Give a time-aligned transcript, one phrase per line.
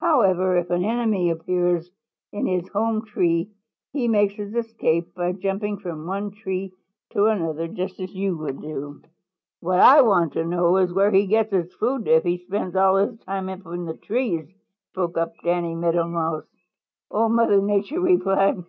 [0.00, 1.92] "However, if an enemy appears
[2.32, 3.52] in his home tree,
[3.92, 6.72] he makes his escape by jumping from one tree
[7.12, 9.00] to another, just as you would do."
[9.60, 12.96] "What I want to know is where he gets his food if he spends all
[12.96, 14.48] his time up in the trees,"
[14.90, 16.48] spoke up Danny Meadow Mouse.
[17.08, 18.64] Old Mother Nature smiled.